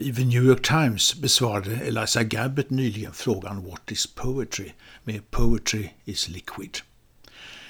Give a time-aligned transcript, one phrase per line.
[0.00, 4.72] I The New York Times besvarade Eliza Gabbett nyligen frågan What is poetry?
[5.04, 6.78] med Poetry is liquid.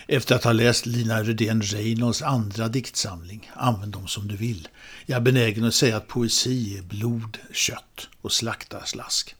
[0.06, 4.68] Efter att ha läst Lina Rydén Reynolds andra diktsamling, Använd dem som du vill,
[5.06, 9.34] är jag benägen att säga att poesi är blod, kött och slaktarslask.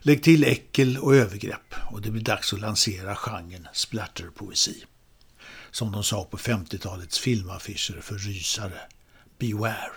[0.00, 4.84] Lägg till äckel och övergrepp och det blir dags att lansera genren splatterpoesi.
[5.70, 8.80] Som de sa på 50-talets filmaffischer för rysare.
[9.38, 9.92] Beware.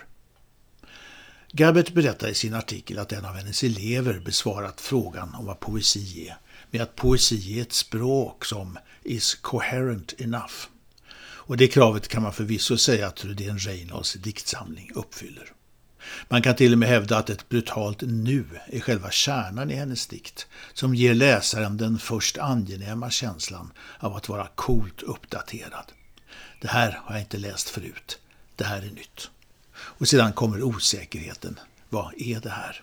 [1.56, 6.28] Gabbett berättar i sin artikel att en av hennes elever besvarat frågan om vad poesi
[6.28, 6.36] är
[6.70, 10.54] med att poesi är ett språk som is coherent enough.
[11.16, 15.52] Och det kravet kan man förvisso säga att Rudén Reynolds diktsamling uppfyller.
[16.28, 20.06] Man kan till och med hävda att ett brutalt nu är själva kärnan i hennes
[20.06, 25.92] dikt, som ger läsaren den först angenäma känslan av att vara coolt uppdaterad.
[26.60, 28.18] Det här har jag inte läst förut.
[28.56, 29.30] Det här är nytt.
[29.98, 31.60] Och sedan kommer osäkerheten.
[31.88, 32.82] Vad är det här?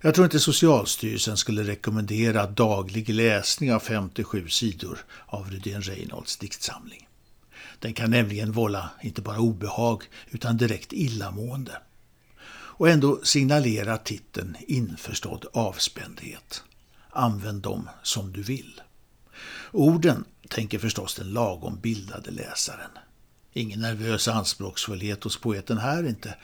[0.00, 7.08] Jag tror inte Socialstyrelsen skulle rekommendera daglig läsning av 57 sidor av Rydén Reynolds diktsamling.
[7.78, 11.72] Den kan nämligen vålla inte bara obehag utan direkt illamående.
[12.50, 16.62] Och ändå signalerar titeln införstådd avspändhet.
[17.10, 18.80] Använd dem som du vill.
[19.72, 22.90] Orden tänker förstås den lagom bildade läsaren.
[23.52, 26.34] Ingen nervös anspråksfullhet hos poeten här inte,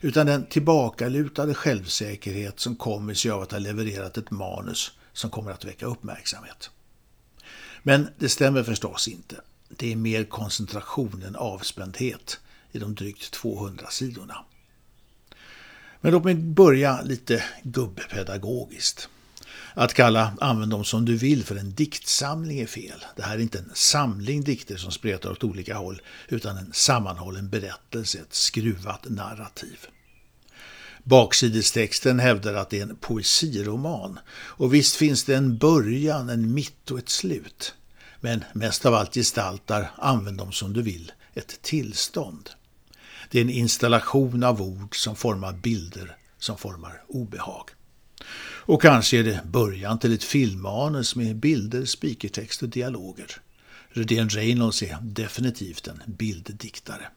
[0.00, 5.50] utan den tillbakalutade självsäkerhet som kommer sig av att ha levererat ett manus som kommer
[5.50, 6.70] att väcka uppmärksamhet.
[7.82, 9.36] Men det stämmer förstås inte.
[9.68, 12.40] Det är mer koncentration än avspändhet
[12.72, 14.44] i de drygt 200 sidorna.
[16.00, 19.08] Men låt mig börja lite gubbepedagogiskt.
[19.78, 23.04] Att kalla Använd dem som du vill för en diktsamling är fel.
[23.16, 27.48] Det här är inte en samling dikter som spretar åt olika håll, utan en sammanhållen
[27.48, 29.78] berättelse, ett skruvat narrativ.
[31.04, 34.18] Baksidestexten hävdar att det är en poesiroman.
[34.34, 37.74] Och visst finns det en början, en mitt och ett slut.
[38.20, 42.50] Men mest av allt gestaltar Använd dem som du vill ett tillstånd.
[43.30, 47.75] Det är en installation av ord som formar bilder som formar obehag.
[48.68, 53.30] Och kanske är det början till ett filmmanus med bilder, speakertext och dialoger.
[53.88, 57.08] Redén Reynolds är definitivt en bilddiktare.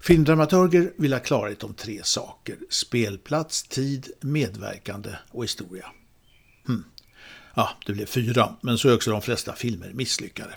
[0.00, 2.56] Filmdramaturger vill ha klarhet om tre saker.
[2.70, 5.86] Spelplats, tid, medverkande och historia.
[6.66, 6.84] Hmm.
[7.54, 10.54] Ja, det blev fyra, men så är också de flesta filmer misslyckade.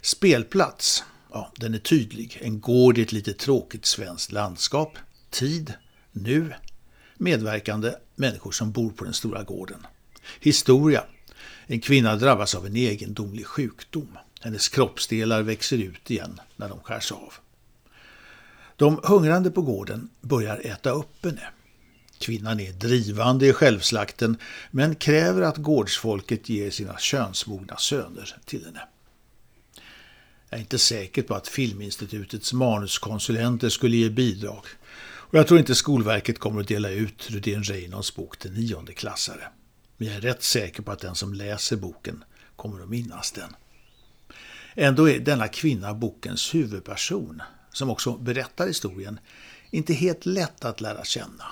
[0.00, 2.38] Spelplats, ja, den är tydlig.
[2.42, 4.98] En gård i ett lite tråkigt svenskt landskap.
[5.30, 5.74] Tid,
[6.12, 6.52] nu.
[7.22, 9.86] Medverkande, människor som bor på den stora gården.
[10.40, 11.04] Historia,
[11.66, 14.18] en kvinna drabbas av en egendomlig sjukdom.
[14.40, 17.32] Hennes kroppsdelar växer ut igen när de skärs av.
[18.76, 21.48] De hungrande på gården börjar äta upp henne.
[22.18, 24.36] Kvinnan är drivande i självslakten
[24.70, 28.82] men kräver att gårdsfolket ger sina könsmogna söner till henne.
[30.48, 34.64] Jag är inte säker på att Filminstitutets manuskonsulenter skulle ge bidrag.
[35.30, 39.48] Och jag tror inte Skolverket kommer att dela ut Rudén Reynolds bok till niondeklassare.
[39.96, 42.24] Men jag är rätt säker på att den som läser boken
[42.56, 43.56] kommer att minnas den.
[44.74, 47.42] Ändå är denna kvinna bokens huvudperson,
[47.72, 49.20] som också berättar historien,
[49.70, 51.44] inte helt lätt att lära känna.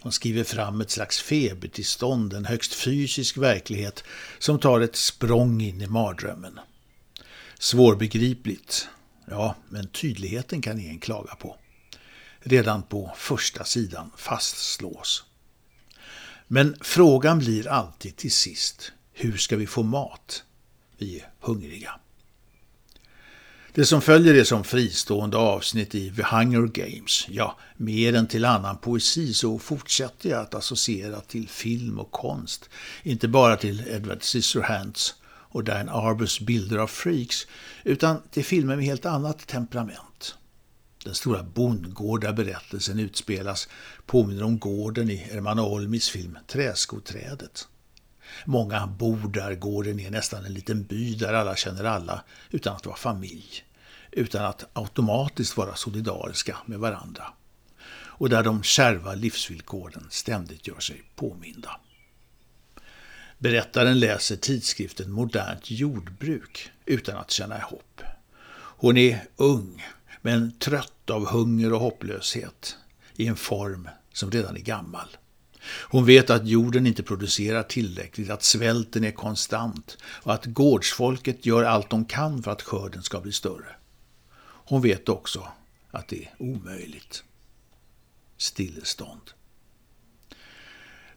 [0.00, 4.04] Hon skriver fram ett slags febertillstånd, en högst fysisk verklighet
[4.38, 6.60] som tar ett språng in i mardrömmen.
[7.58, 8.88] Svårbegripligt,
[9.30, 11.56] ja, men tydligheten kan ingen klaga på.
[12.42, 15.24] Redan på första sidan fastslås.
[16.46, 20.44] Men frågan blir alltid till sist, hur ska vi få mat?
[20.98, 22.00] Vi är hungriga.
[23.74, 27.26] Det som följer är som fristående avsnitt i The Hunger Games.
[27.28, 32.70] Ja, mer än till annan poesi så fortsätter jag att associera till film och konst.
[33.02, 37.46] Inte bara till Edward Scissorhands och Dan Arbus bilder av freaks,
[37.84, 40.36] utan till filmer med helt annat temperament.
[41.04, 43.68] Den stora bondgårdaberättelsen utspelas
[44.06, 47.68] påminner om gården i Ermanno Olmis film Träskoträdet.
[48.44, 52.86] Många bor där, gården är nästan en liten by där alla känner alla utan att
[52.86, 53.64] vara familj,
[54.10, 57.24] utan att automatiskt vara solidariska med varandra.
[57.94, 61.80] Och där de kärva livsvillkoren ständigt gör sig påminda.
[63.38, 68.00] Berättaren läser tidskriften Modernt jordbruk utan att känna hopp.
[68.54, 69.84] Hon är ung,
[70.22, 72.76] men trött av hunger och hopplöshet
[73.16, 75.08] i en form som redan är gammal.
[75.64, 81.64] Hon vet att jorden inte producerar tillräckligt, att svälten är konstant och att gårdsfolket gör
[81.64, 83.76] allt de kan för att skörden ska bli större.
[84.42, 85.48] Hon vet också
[85.90, 87.24] att det är omöjligt.
[88.36, 89.30] stillestånd.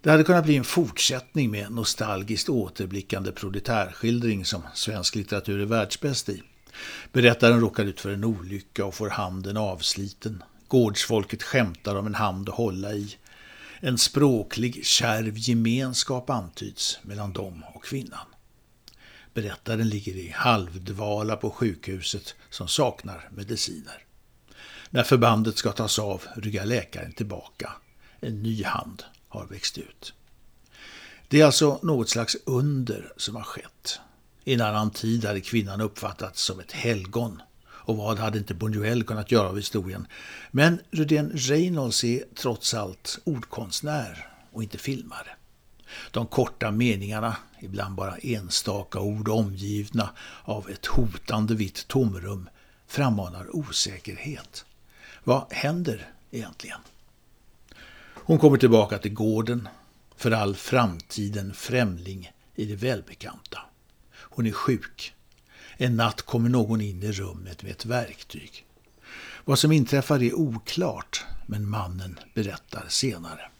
[0.02, 6.30] Det hade kunnat bli en fortsättning med nostalgiskt återblickande proletärskildring som svensk litteratur är världsbäst
[6.30, 6.44] i.
[7.12, 10.44] Berättaren råkar ut för en olycka och får handen avsliten.
[10.68, 13.18] Gårdsfolket skämtar om en hand att hålla i.
[13.80, 18.28] En språklig, kärv gemenskap antyds mellan dem och kvinnan.
[19.34, 24.04] Berättaren ligger i halvdvala på sjukhuset som saknar mediciner.
[24.90, 27.72] När förbandet ska tas av ryggar läkaren tillbaka.
[28.20, 30.14] En ny hand har växt ut.
[31.28, 34.00] Det är alltså något slags under som har skett.
[34.48, 37.42] I en annan tid hade kvinnan uppfattats som ett helgon.
[37.68, 40.08] Och vad hade inte Buñuel kunnat göra av historien?
[40.52, 45.30] Men Rudén Reynolds är trots allt ordkonstnär och inte filmare.
[46.12, 50.10] De korta meningarna, ibland bara enstaka ord omgivna
[50.44, 52.50] av ett hotande vitt tomrum,
[52.88, 54.66] frammanar osäkerhet.
[55.24, 56.80] Vad händer egentligen?
[58.14, 59.68] Hon kommer tillbaka till gården,
[60.16, 63.60] för all framtiden främling i det välbekanta.
[64.36, 65.14] Hon är sjuk.
[65.78, 68.66] En natt kommer någon in i rummet med ett verktyg.
[69.46, 73.52] Vad som inträffar är oklart, men mannen berättar senare.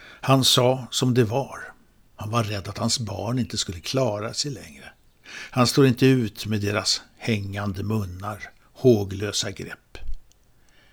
[0.00, 1.72] Han sa som det var.
[2.16, 4.92] Han var rädd att hans barn inte skulle klara sig längre.
[5.30, 9.98] Han står inte ut med deras hängande munnar, håglösa grepp.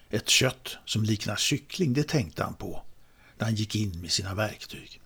[0.09, 2.83] Ett kött som liknar kyckling, det tänkte han på
[3.37, 5.01] när han gick in med sina verktyg.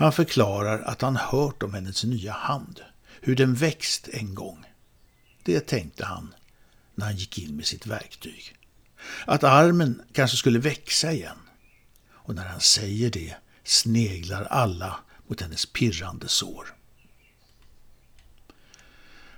[0.00, 2.80] Han förklarar att han hört om hennes nya hand,
[3.20, 4.64] hur den växt en gång.
[5.42, 6.34] Det tänkte han
[6.94, 8.56] när han gick in med sitt verktyg.
[9.26, 11.38] Att armen kanske skulle växa igen.
[12.10, 16.74] Och när han säger det sneglar alla mot hennes pirrande sår.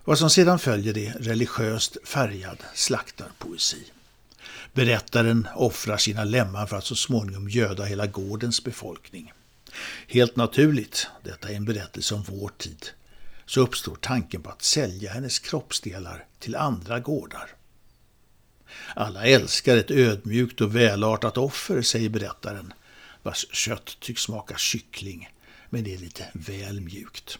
[0.05, 3.85] Vad som sedan följer är religiöst färgad slaktarpoesi.
[4.73, 9.32] Berättaren offrar sina lemmar för att så småningom göda hela gårdens befolkning.
[10.09, 12.87] Helt naturligt, detta är en berättelse om vår tid,
[13.47, 17.51] så uppstår tanken på att sälja hennes kroppsdelar till andra gårdar.
[18.97, 22.73] Alla älskar ett ödmjukt och välartat offer, säger berättaren,
[23.23, 25.31] vars kött tycks smaka kyckling,
[25.71, 27.39] men det är lite väl mjukt.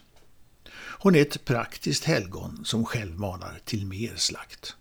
[0.75, 4.75] Hon är ett praktiskt helgon som själv manar till mer slakt.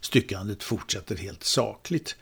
[0.00, 2.16] Styckandet fortsätter helt sakligt.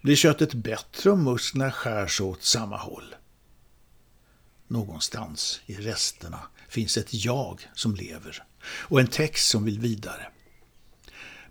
[0.00, 3.14] Blir köttet bättre om musklerna skärs åt samma håll?
[4.72, 6.38] Någonstans i resterna
[6.68, 10.28] finns ett jag som lever och en text som vill vidare.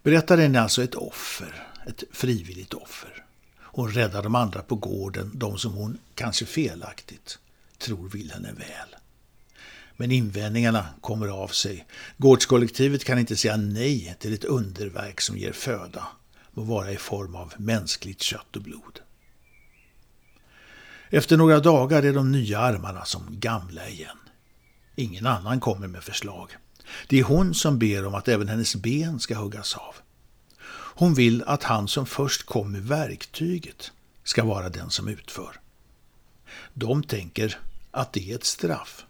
[0.04, 3.26] Berättaren är alltså ett offer, ett frivilligt offer.
[3.60, 7.40] Hon räddar de andra på gården, de som hon, kanske felaktigt,
[7.78, 8.96] tror vill henne väl.
[9.98, 11.86] Men invändningarna kommer av sig.
[12.18, 16.08] Gårdskollektivet kan inte säga nej till ett underverk som ger föda,
[16.52, 19.00] må vara i form av mänskligt kött och blod.
[21.14, 24.18] Efter några dagar är de nya armarna som gamla igen.
[24.96, 26.58] Ingen annan kommer med förslag.
[27.08, 29.96] Det är hon som ber om att även hennes ben ska huggas av.
[30.74, 33.92] Hon vill att han som först kom med verktyget
[34.24, 35.60] ska vara den som utför.
[36.74, 37.60] De tänker
[37.92, 39.06] att det är ett straff.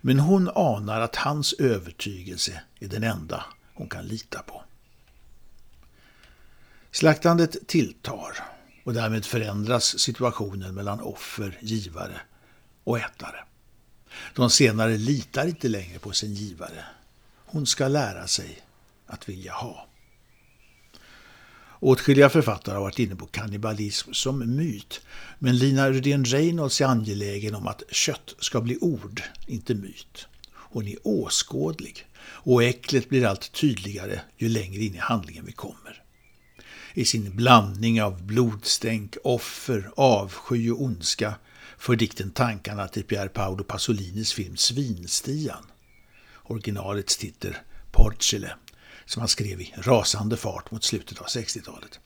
[0.00, 4.62] Men hon anar att hans övertygelse är den enda hon kan lita på.
[6.90, 8.53] Slaktandet tilltar
[8.84, 12.20] och därmed förändras situationen mellan offer, givare
[12.84, 13.44] och ätare.
[14.34, 16.84] De senare litar inte längre på sin givare.
[17.46, 18.62] Hon ska lära sig
[19.06, 19.88] att vilja ha.
[21.80, 25.00] Åtskilliga författare har varit inne på kannibalism som myt,
[25.38, 30.26] men Lina Rydén Reynolds är angelägen om att kött ska bli ord, inte myt.
[30.52, 36.03] Hon är åskådlig och äcklet blir allt tydligare ju längre in i handlingen vi kommer.
[36.96, 41.34] I sin blandning av blodstänk, offer, avsky och ondska
[41.78, 45.64] för dikten tankarna till Pier Paolo Pasolinis film Svinstian.
[46.42, 47.54] Originalets titel
[47.92, 48.56] Porcele
[49.06, 52.00] som han skrev i rasande fart mot slutet av 60-talet.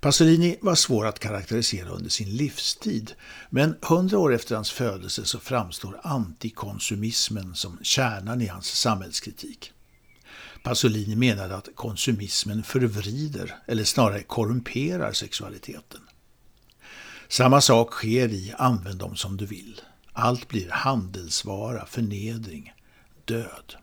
[0.00, 3.12] Pasolini var svår att karaktärisera under sin livstid,
[3.50, 9.72] men hundra år efter hans födelse så framstår antikonsumismen som kärnan i hans samhällskritik.
[10.64, 16.00] Pasolini menade att konsumismen förvrider, eller snarare korrumperar sexualiteten.
[17.28, 19.80] Samma sak sker i Använd dem som du vill.
[20.12, 22.72] Allt blir handelsvara, förnedring,
[23.24, 23.74] död.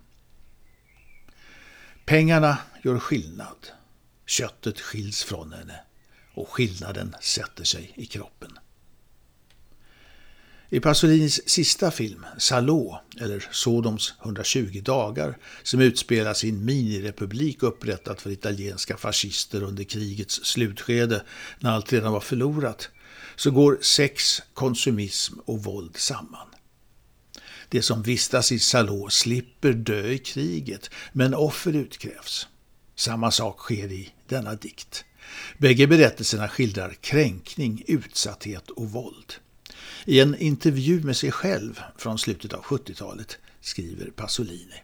[2.06, 3.68] Pengarna gör skillnad.
[4.26, 5.80] Köttet skiljs från henne
[6.34, 8.60] och skillnaden sätter sig i kroppen.
[10.74, 18.20] I Pasolinis sista film, Salo, eller Sodoms 120 dagar, som utspelas i en minirepublik upprättad
[18.20, 21.24] för italienska fascister under krigets slutskede,
[21.60, 22.90] när allt redan var förlorat,
[23.36, 26.48] så går sex, konsumism och våld samman.
[27.70, 32.48] De som vistas i Salå slipper dö i kriget, men offer utkrävs.
[32.96, 35.06] Samma sak sker i denna dikt.
[35.58, 39.34] Bägge berättelserna skildrar kränkning, utsatthet och våld.
[40.06, 44.84] I en intervju med sig själv från slutet av 70-talet skriver Pasolini.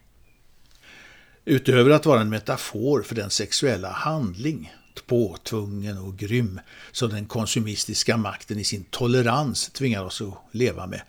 [1.45, 4.73] Utöver att vara en metafor för den sexuella handling,
[5.07, 6.59] påtvungen och grym,
[6.91, 11.01] som den konsumistiska makten i sin tolerans tvingar oss att leva med,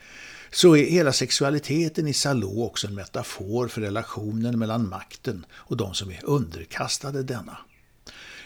[0.50, 5.94] så är hela sexualiteten i Salå också en metafor för relationen mellan makten och de
[5.94, 7.58] som är underkastade denna.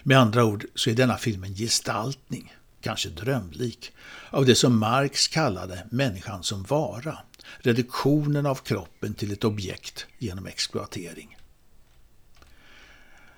[0.02, 2.52] Med andra ord så är denna film en gestaltning,
[2.82, 3.92] kanske drömlik,
[4.30, 7.18] av det som Marx kallade människan som vara,
[7.58, 11.36] reduktionen av kroppen till ett objekt genom exploatering.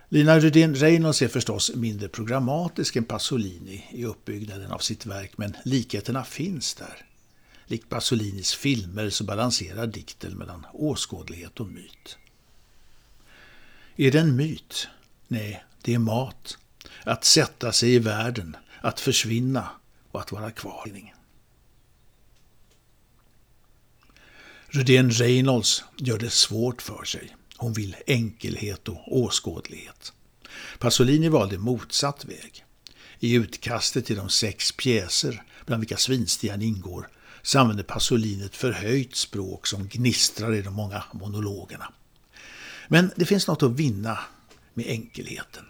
[0.08, 5.56] Lina Rydén Reynolds är förstås mindre programmatisk än Pasolini i uppbyggnaden av sitt verk, men
[5.64, 7.06] likheterna finns där.
[7.66, 12.18] Likt Pasolinis filmer så balanserar dikten mellan åskådlighet och myt.
[13.96, 14.88] Är det en myt?
[15.28, 16.58] Nej, det är mat.
[17.04, 19.70] Att sätta sig i världen, att försvinna
[20.10, 21.12] och att vara kvar.
[24.66, 27.36] Rudén Reynolds gör det svårt för sig.
[27.56, 30.12] Hon vill enkelhet och åskådlighet.
[30.78, 32.64] Pasolini valde motsatt väg.
[33.18, 37.08] I utkastet till de sex pjäser, bland vilka Svinstian ingår,
[37.42, 41.92] så använder Pasolini ett förhöjt språk som gnistrar i de många monologerna.
[42.88, 44.18] Men det finns något att vinna
[44.74, 45.64] med enkelheten.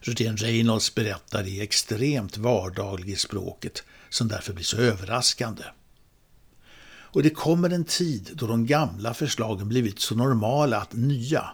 [0.00, 5.62] Rutén Reynolds berättar är extremt vardaglig i språket som därför blir så överraskande.
[7.10, 11.50] Och det kommer en tid då de gamla förslagen blivit så normala att nya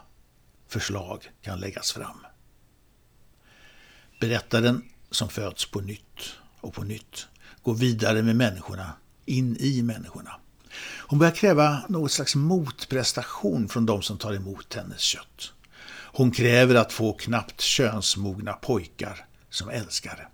[0.67, 2.25] förslag kan läggas fram.
[4.19, 7.27] Berättaren som föds på nytt och på nytt
[7.63, 8.93] går vidare med människorna
[9.25, 10.39] in i människorna.
[11.07, 15.53] Hon börjar kräva något slags motprestation från de som tar emot hennes kött.
[16.17, 20.27] Hon kräver att få knappt könsmogna pojkar som älskare.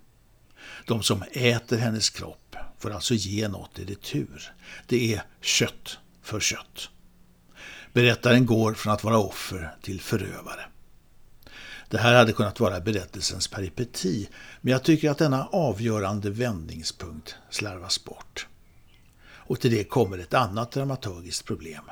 [0.86, 4.52] De som äter hennes kropp får alltså ge något i retur.
[4.86, 6.88] Det är kött för kött.
[7.92, 10.60] Berättaren går från att vara offer till förövare.
[11.88, 14.28] Det här hade kunnat vara berättelsens peripeti,
[14.60, 18.46] men jag tycker att denna avgörande vändningspunkt slarvas bort.
[19.24, 21.84] Och till det kommer ett annat dramaturgiskt problem.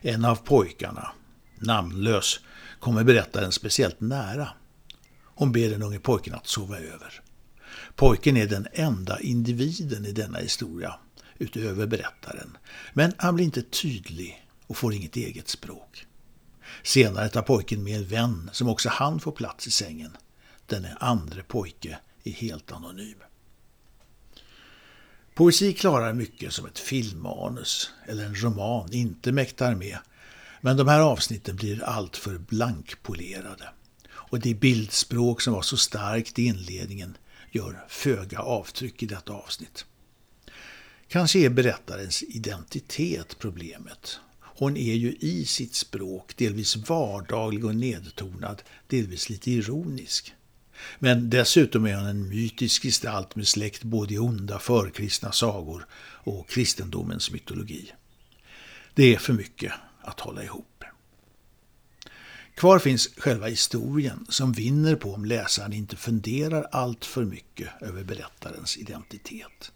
[0.00, 1.12] En av pojkarna,
[1.58, 2.40] namnlös,
[2.80, 4.48] kommer berättaren speciellt nära.
[5.24, 7.20] Hon ber den unge pojken att sova över.
[7.96, 10.94] Pojken är den enda individen i denna historia,
[11.38, 12.56] utöver berättaren.
[12.92, 16.06] Men han blir inte tydlig och får inget eget språk.
[16.82, 20.16] Senare tar pojken med en vän som också han får plats i sängen.
[20.66, 23.18] Denne andre pojke är helt anonym.
[25.34, 29.98] Poesi klarar mycket som ett filmmanus eller en roman inte mäktar med.
[30.60, 33.68] Men de här avsnitten blir alltför blankpolerade.
[34.10, 37.16] Och det bildspråk som var så starkt i inledningen
[37.50, 39.84] gör föga avtryck i detta avsnitt.
[41.08, 44.18] Kanske är berättarens identitet problemet.
[44.40, 50.34] Hon är ju i sitt språk delvis vardaglig och nedtonad, delvis lite ironisk.
[50.98, 56.48] Men dessutom är hon en mytisk gestalt med släkt både i onda förkristna sagor och
[56.48, 57.92] kristendomens mytologi.
[58.94, 60.84] Det är för mycket att hålla ihop.
[62.54, 68.04] Kvar finns själva historien som vinner på om läsaren inte funderar allt för mycket över
[68.04, 69.72] berättarens identitet.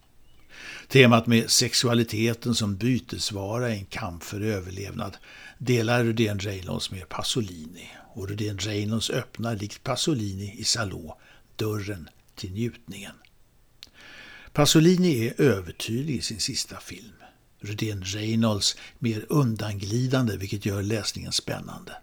[0.88, 5.16] Temat med sexualiteten som bytesvara i en kamp för överlevnad
[5.58, 11.18] delar Rudén Reynolds med Pasolini och Rudén Reynolds öppnar likt Pasolini i Salå
[11.56, 13.14] dörren till njutningen.
[14.52, 17.23] Pasolini är övertydlig i sin sista film.
[17.64, 21.96] Rudén Reynolds mer undanglidande vilket gör läsningen spännande.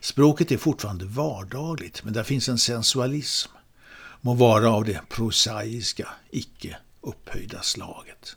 [0.00, 3.50] Språket är fortfarande vardagligt men där finns en sensualism.
[4.20, 8.36] Må vara av det prosaiska, icke upphöjda slaget.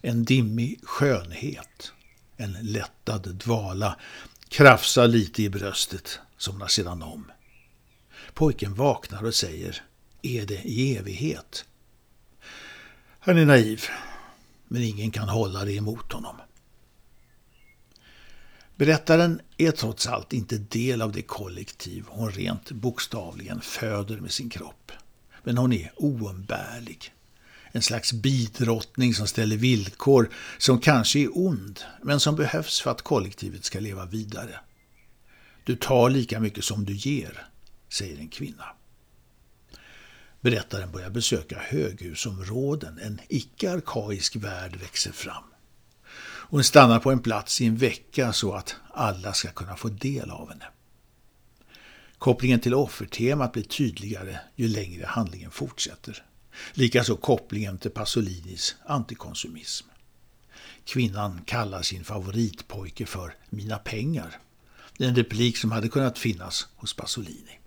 [0.00, 1.92] En dimmig skönhet,
[2.36, 3.96] en lättad dvala
[4.48, 7.30] krafsar lite i bröstet, somnar sedan om.
[8.34, 9.82] Pojken vaknar och säger,
[10.22, 11.64] är det i evighet?
[13.20, 13.84] Han är naiv,
[14.72, 16.36] men ingen kan hålla det emot honom.
[18.76, 24.50] Berättaren är trots allt inte del av det kollektiv hon rent bokstavligen föder med sin
[24.50, 24.92] kropp.
[25.42, 27.12] Men hon är oumbärlig.
[27.72, 33.02] En slags bidrottning som ställer villkor som kanske är ond, men som behövs för att
[33.02, 34.60] kollektivet ska leva vidare.
[35.64, 37.46] Du tar lika mycket som du ger,
[37.88, 38.64] säger en kvinna.
[40.40, 42.98] Berättaren börjar besöka höghusområden.
[42.98, 45.44] En icke-arkaisk värld växer fram.
[46.50, 50.30] Hon stannar på en plats i en vecka så att alla ska kunna få del
[50.30, 50.64] av henne.
[52.18, 56.24] Kopplingen till offertemat blir tydligare ju längre handlingen fortsätter.
[56.72, 59.86] Likaså kopplingen till Pasolinis antikonsumism.
[60.84, 64.38] Kvinnan kallar sin favoritpojke för ”mina pengar”.
[64.98, 67.59] En replik som hade kunnat finnas hos Pasolini.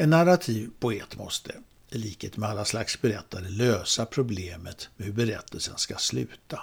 [0.00, 1.52] En narrativ poet måste,
[1.90, 6.60] i likhet med alla slags berättare, lösa problemet med hur berättelsen ska sluta.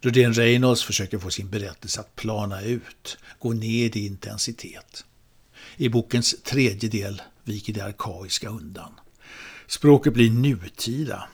[0.00, 5.04] Rudén Reynolds försöker få sin berättelse att plana ut, gå ned i intensitet.
[5.76, 8.92] I bokens tredje del viker det arkaiska undan.
[9.66, 11.28] Språket blir nutida,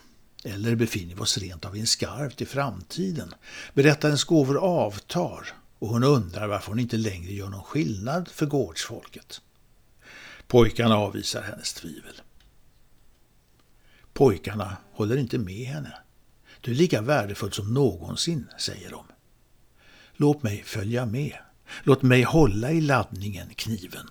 [0.45, 3.35] eller befinner vi oss rent av i en skarv till framtiden.
[3.75, 5.47] Berättarens gåvor avtar
[5.79, 9.41] och hon undrar varför hon inte längre gör någon skillnad för gårdsfolket.
[10.47, 12.21] Pojkarna avvisar hennes tvivel.
[14.13, 15.93] Pojkarna håller inte med henne.
[16.61, 19.07] Du är lika värdefull som någonsin, säger de.
[20.13, 21.37] Låt mig följa med.
[21.83, 24.07] Låt mig hålla i laddningen, kniven.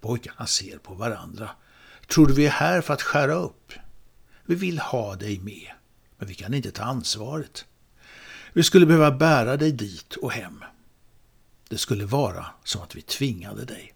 [0.00, 1.50] Pojkarna ser på varandra.
[2.06, 3.72] Tror du vi är här för att skära upp?
[4.46, 5.70] Vi vill ha dig med,
[6.18, 7.64] men vi kan inte ta ansvaret.
[8.52, 10.64] Vi skulle behöva bära dig dit och hem.
[11.68, 13.94] Det skulle vara som att vi tvingade dig.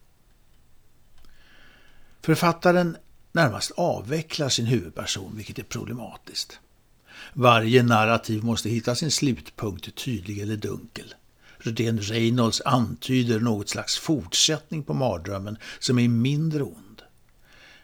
[2.23, 2.97] Författaren
[3.33, 6.61] närmast avvecklar sin huvudperson, vilket är problematiskt.
[7.33, 11.15] Varje narrativ måste hitta sin slutpunkt, tydlig eller dunkel.
[11.59, 17.03] Rudén Reynolds antyder något slags fortsättning på mardrömmen som är mindre ond.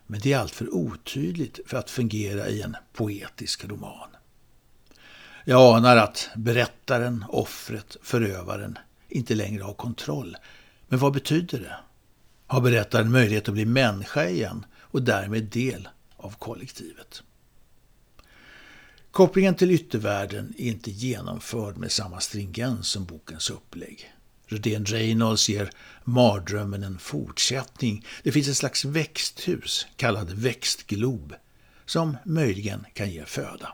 [0.07, 4.09] Men det är alltför otydligt för att fungera i en poetisk roman.
[5.45, 8.79] Jag anar att berättaren, offret, förövaren
[9.09, 10.37] inte längre har kontroll.
[10.89, 11.77] Men vad betyder det?
[12.51, 17.23] Har berättaren möjlighet att bli människa igen och därmed del av kollektivet?
[19.11, 24.13] Kopplingen till yttervärlden är inte genomförd med samma stringens som bokens upplägg.
[24.47, 25.71] Rudén Reynolds ger
[26.05, 28.07] mardrömmen en fortsättning.
[28.23, 31.35] Det finns ett slags växthus, kallad växtglob,
[31.87, 33.73] som möjligen kan ge föda.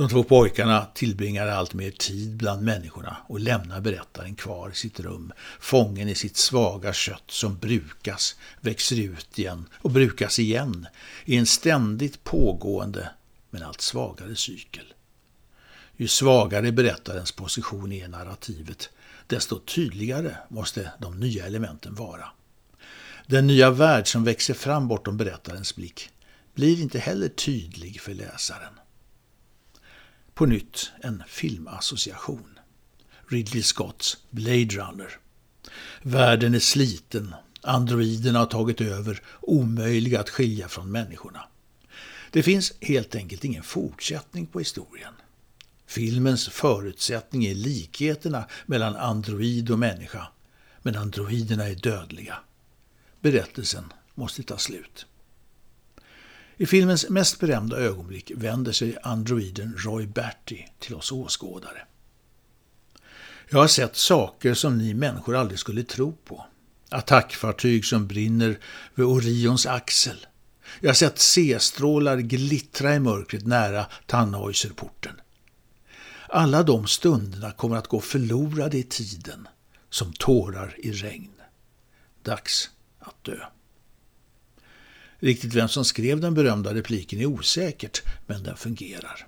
[0.00, 5.00] De två pojkarna tillbringar allt mer tid bland människorna och lämnar berättaren kvar i sitt
[5.00, 10.86] rum, fången i sitt svaga kött som brukas, växer ut igen och brukas igen
[11.24, 13.10] i en ständigt pågående
[13.50, 14.84] men allt svagare cykel.
[15.96, 18.90] Ju svagare berättarens position är i narrativet,
[19.26, 22.28] desto tydligare måste de nya elementen vara.
[23.26, 26.10] Den nya värld som växer fram bortom berättarens blick
[26.54, 28.79] blir inte heller tydlig för läsaren.
[30.40, 32.58] På nytt en filmassociation.
[33.28, 35.18] Ridley Scotts Blade Runner.
[36.02, 41.40] Världen är sliten, androiderna har tagit över, omöjliga att skilja från människorna.
[42.30, 45.14] Det finns helt enkelt ingen fortsättning på historien.
[45.86, 50.28] Filmens förutsättning är likheterna mellan android och människa,
[50.82, 52.38] men androiderna är dödliga.
[53.20, 55.06] Berättelsen måste ta slut.
[56.60, 61.86] I filmens mest berömda ögonblick vänder sig androiden Roy Batty till oss åskådare.
[63.48, 66.46] Jag har sett saker som ni människor aldrig skulle tro på.
[66.88, 68.58] Attackfartyg som brinner
[68.94, 70.26] vid Orions axel.
[70.80, 75.20] Jag har sett C-strålar glittra i mörkret nära Tannhäuserporten.
[76.28, 79.48] Alla de stunderna kommer att gå förlorade i tiden,
[79.90, 81.32] som tårar i regn.
[82.22, 83.46] Dags att dö.
[85.20, 89.26] Riktigt vem som skrev den berömda repliken är osäkert, men den fungerar.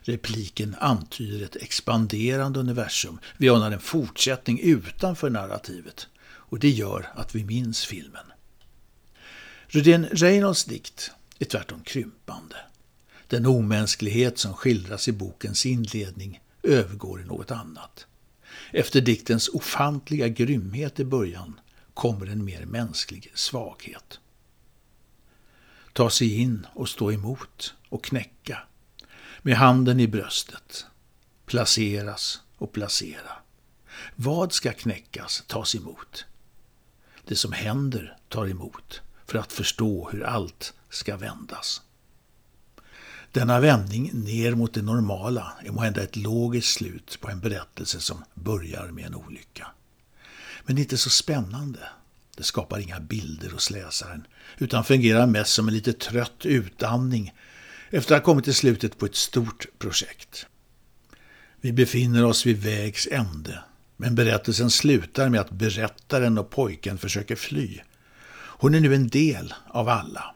[0.00, 3.18] Repliken antyder ett expanderande universum.
[3.38, 8.26] Vi anar en fortsättning utanför narrativet och det gör att vi minns filmen.
[9.66, 12.56] Rudén Reynolds dikt är tvärtom krympande.
[13.28, 18.06] Den omänsklighet som skildras i bokens inledning övergår i något annat.
[18.72, 21.60] Efter diktens ofantliga grymhet i början
[21.94, 24.20] kommer en mer mänsklig svaghet
[25.96, 28.58] ta sig in och stå emot och knäcka.
[29.42, 30.86] Med handen i bröstet.
[31.46, 33.32] Placeras och placera.
[34.16, 36.24] Vad ska knäckas, tas emot?
[37.24, 41.82] Det som händer tar emot för att förstå hur allt ska vändas.
[43.32, 48.24] Denna vändning ner mot det normala är måhända ett logiskt slut på en berättelse som
[48.34, 49.66] börjar med en olycka.
[50.64, 51.80] Men inte så spännande.
[52.36, 54.26] Det skapar inga bilder hos läsaren,
[54.58, 57.32] utan fungerar mest som en lite trött utandning
[57.90, 60.46] efter att ha kommit till slutet på ett stort projekt.
[61.60, 63.64] Vi befinner oss vid vägs ände,
[63.96, 67.80] men berättelsen slutar med att berättaren och pojken försöker fly.
[68.58, 70.34] Hon är nu en del av alla.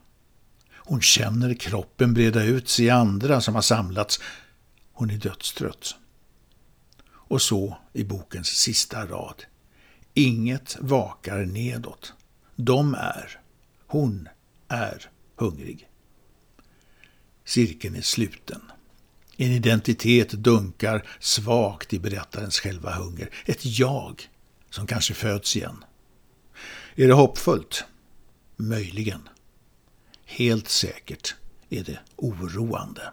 [0.77, 4.21] Hon känner kroppen breda ut sig i andra som har samlats.
[4.93, 5.95] Hon är dödstrött.
[7.11, 9.45] Och så i bokens sista rad.
[10.15, 12.13] Inget vakar nedåt.
[12.57, 13.41] De är,
[13.87, 14.29] hon
[14.69, 15.89] är hungrig.
[17.45, 18.61] Cirkeln är sluten.
[19.37, 23.31] En identitet dunkar svagt i berättarens själva hunger.
[23.47, 24.29] Ett jag
[24.71, 25.85] som kanske föds igen.
[26.95, 27.85] Är det hoppfullt?
[28.57, 29.29] Möjligen.
[30.25, 31.35] Helt säkert
[31.71, 33.13] är det oroande.